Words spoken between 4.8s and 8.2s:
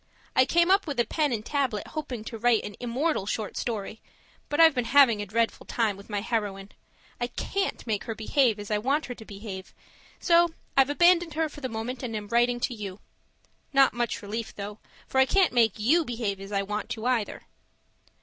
having a dreadful time with my heroine I CAN'T make her